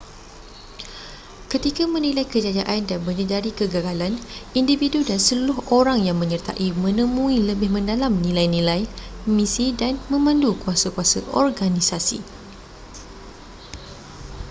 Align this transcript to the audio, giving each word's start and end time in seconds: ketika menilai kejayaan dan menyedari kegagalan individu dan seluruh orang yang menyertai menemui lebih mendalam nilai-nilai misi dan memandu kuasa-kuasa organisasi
ketika 1.51 1.83
menilai 1.93 2.25
kejayaan 2.33 2.81
dan 2.89 2.99
menyedari 3.07 3.51
kegagalan 3.59 4.13
individu 4.61 4.99
dan 5.09 5.19
seluruh 5.27 5.59
orang 5.79 5.99
yang 6.07 6.17
menyertai 6.23 6.67
menemui 6.83 7.37
lebih 7.49 7.69
mendalam 7.75 8.09
nilai-nilai 8.25 8.81
misi 9.35 9.67
dan 9.81 9.93
memandu 10.13 10.51
kuasa-kuasa 10.63 11.19
organisasi 11.43 12.17